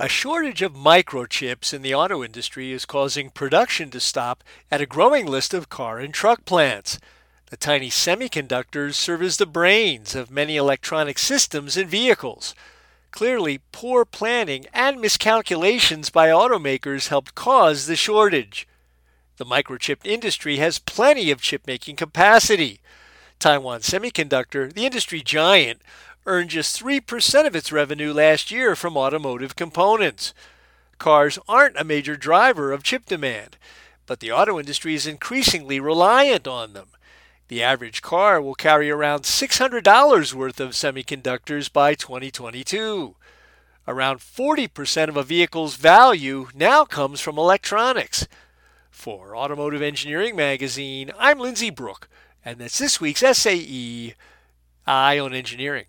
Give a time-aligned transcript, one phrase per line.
[0.00, 4.86] A shortage of microchips in the auto industry is causing production to stop at a
[4.86, 7.00] growing list of car and truck plants.
[7.50, 12.54] The tiny semiconductors serve as the brains of many electronic systems in vehicles.
[13.10, 18.68] Clearly, poor planning and miscalculations by automakers helped cause the shortage.
[19.36, 22.78] The microchip industry has plenty of chip making capacity.
[23.40, 25.80] Taiwan Semiconductor, the industry giant,
[26.28, 30.34] earned just 3% of its revenue last year from automotive components.
[30.98, 33.56] Cars aren't a major driver of chip demand,
[34.04, 36.88] but the auto industry is increasingly reliant on them.
[37.48, 43.16] The average car will carry around $600 worth of semiconductors by 2022.
[43.86, 48.28] Around 40% of a vehicle's value now comes from electronics.
[48.90, 52.06] For Automotive Engineering Magazine, I'm Lindsay Brooke,
[52.44, 54.14] and that's this week's SAE
[54.86, 55.86] Eye on Engineering.